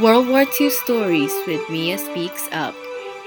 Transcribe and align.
World 0.00 0.28
War 0.28 0.46
II 0.58 0.70
Stories 0.70 1.34
with 1.46 1.68
Mia 1.68 1.98
Speaks 1.98 2.48
Up. 2.52 2.74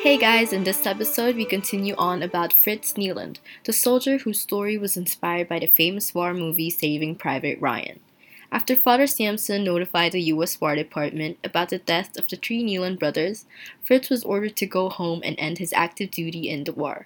Hey 0.01 0.17
guys, 0.17 0.51
in 0.51 0.63
this 0.63 0.87
episode, 0.87 1.35
we 1.35 1.45
continue 1.45 1.93
on 1.99 2.23
about 2.23 2.51
Fritz 2.51 2.93
Niland, 2.93 3.37
the 3.65 3.71
soldier 3.71 4.17
whose 4.17 4.41
story 4.41 4.75
was 4.75 4.97
inspired 4.97 5.47
by 5.47 5.59
the 5.59 5.67
famous 5.67 6.15
war 6.15 6.33
movie 6.33 6.71
Saving 6.71 7.13
Private 7.13 7.61
Ryan. 7.61 7.99
After 8.51 8.75
Father 8.75 9.05
Sampson 9.05 9.63
notified 9.63 10.13
the 10.13 10.21
U.S. 10.33 10.59
War 10.59 10.75
Department 10.75 11.37
about 11.43 11.69
the 11.69 11.77
death 11.77 12.17
of 12.17 12.27
the 12.27 12.37
three 12.37 12.63
Niland 12.63 12.97
brothers, 12.97 13.45
Fritz 13.83 14.09
was 14.09 14.23
ordered 14.23 14.55
to 14.55 14.65
go 14.65 14.89
home 14.89 15.21
and 15.23 15.35
end 15.37 15.59
his 15.59 15.73
active 15.73 16.09
duty 16.09 16.49
in 16.49 16.63
the 16.63 16.73
war. 16.73 17.05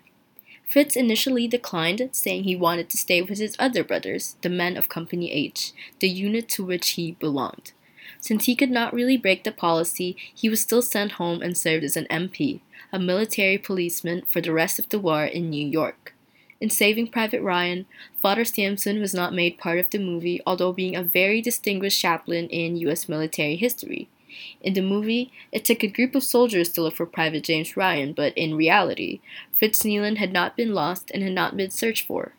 Fritz 0.70 0.96
initially 0.96 1.46
declined, 1.46 2.08
saying 2.14 2.46
he 2.46 2.56
wanted 2.56 2.90
to 2.90 2.98
stay 2.98 3.22
with 3.22 3.38
his 3.38 3.58
other 3.60 3.84
brothers, 3.84 4.38
the 4.44 4.50
men 4.50 4.78
of 4.78 4.88
Company 4.88 5.30
H, 5.30 5.74
the 6.00 6.08
unit 6.08 6.48
to 6.50 6.64
which 6.64 6.92
he 6.92 7.12
belonged. 7.20 7.74
Since 8.20 8.46
he 8.46 8.56
could 8.56 8.72
not 8.72 8.94
really 8.94 9.18
break 9.18 9.44
the 9.44 9.52
policy, 9.52 10.16
he 10.34 10.50
was 10.50 10.62
still 10.62 10.82
sent 10.82 11.14
home 11.14 11.42
and 11.42 11.58
served 11.58 11.84
as 11.84 11.98
an 11.98 12.08
MP, 12.10 12.62
a 12.92 13.00
military 13.00 13.58
policeman, 13.58 14.24
for 14.28 14.42
the 14.42 14.54
rest 14.54 14.80
of 14.80 14.90
the 14.90 15.00
war 15.00 15.26
in 15.26 15.50
New 15.50 15.68
York. 15.68 16.14
In 16.60 16.70
Saving 16.70 17.08
Private 17.08 17.42
Ryan, 17.42 17.86
Father 18.22 18.44
Sampson 18.44 19.00
was 19.00 19.14
not 19.14 19.34
made 19.34 19.60
part 19.60 19.78
of 19.78 19.90
the 19.90 20.00
movie, 20.00 20.42
although 20.46 20.74
being 20.74 20.96
a 20.96 21.04
very 21.04 21.40
distinguished 21.42 22.02
chaplain 22.02 22.48
in 22.50 22.78
U.S. 22.78 23.08
military 23.08 23.56
history. 23.56 24.10
In 24.62 24.74
the 24.74 24.82
movie, 24.82 25.32
it 25.52 25.66
took 25.66 25.84
a 25.84 25.88
group 25.88 26.16
of 26.16 26.24
soldiers 26.24 26.70
to 26.70 26.82
look 26.82 26.96
for 26.96 27.06
Private 27.06 27.44
James 27.44 27.78
Ryan, 27.78 28.14
but 28.14 28.36
in 28.36 28.56
reality, 28.56 29.20
Fritz 29.58 29.84
Niland 29.84 30.18
had 30.18 30.34
not 30.34 30.58
been 30.58 30.74
lost 30.74 31.12
and 31.14 31.22
had 31.24 31.34
not 31.34 31.56
been 31.56 31.70
searched 31.70 32.06
for. 32.06 32.34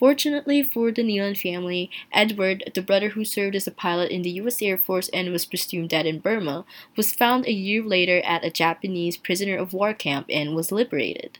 Fortunately 0.00 0.62
for 0.62 0.90
the 0.90 1.02
Niland 1.02 1.38
family, 1.38 1.90
Edward, 2.10 2.72
the 2.74 2.80
brother 2.80 3.10
who 3.10 3.22
served 3.22 3.54
as 3.54 3.66
a 3.66 3.70
pilot 3.70 4.10
in 4.10 4.22
the 4.22 4.30
U.S. 4.30 4.62
Air 4.62 4.78
Force 4.78 5.10
and 5.10 5.30
was 5.30 5.44
presumed 5.44 5.90
dead 5.90 6.06
in 6.06 6.20
Burma, 6.20 6.64
was 6.96 7.12
found 7.12 7.44
a 7.44 7.52
year 7.52 7.82
later 7.82 8.22
at 8.24 8.42
a 8.42 8.50
Japanese 8.50 9.18
prisoner 9.18 9.58
of 9.58 9.74
war 9.74 9.92
camp 9.92 10.26
and 10.30 10.56
was 10.56 10.72
liberated. 10.72 11.38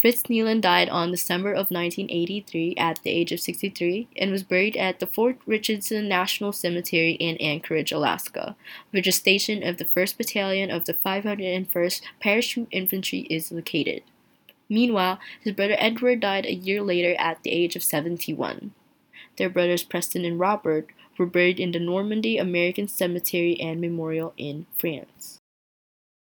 Fritz 0.00 0.22
Niland 0.22 0.60
died 0.60 0.90
on 0.90 1.10
December 1.10 1.50
of 1.50 1.72
1983 1.72 2.76
at 2.78 3.00
the 3.02 3.10
age 3.10 3.32
of 3.32 3.40
63 3.40 4.06
and 4.16 4.30
was 4.30 4.44
buried 4.44 4.76
at 4.76 5.00
the 5.00 5.06
Fort 5.08 5.38
Richardson 5.44 6.08
National 6.08 6.52
Cemetery 6.52 7.14
in 7.14 7.36
Anchorage, 7.38 7.90
Alaska, 7.90 8.54
where 8.92 9.02
the 9.02 9.10
station 9.10 9.64
of 9.64 9.78
the 9.78 9.86
1st 9.86 10.16
Battalion 10.18 10.70
of 10.70 10.84
the 10.84 10.94
501st 10.94 12.02
Parachute 12.20 12.68
Infantry 12.70 13.26
is 13.28 13.50
located. 13.50 14.04
Meanwhile, 14.68 15.18
his 15.40 15.54
brother 15.54 15.76
Edward 15.78 16.20
died 16.20 16.46
a 16.46 16.54
year 16.54 16.80
later 16.82 17.14
at 17.18 17.42
the 17.42 17.50
age 17.50 17.76
of 17.76 17.82
71. 17.82 18.72
Their 19.36 19.50
brothers 19.50 19.82
Preston 19.82 20.24
and 20.24 20.38
Robert 20.38 20.88
were 21.18 21.26
buried 21.26 21.60
in 21.60 21.72
the 21.72 21.78
Normandy 21.78 22.38
American 22.38 22.88
Cemetery 22.88 23.60
and 23.60 23.80
Memorial 23.80 24.32
in 24.36 24.66
France. 24.78 25.41